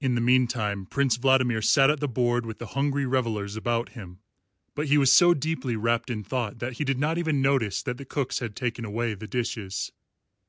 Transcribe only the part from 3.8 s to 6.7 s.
him; but he was so deeply wrapped in thought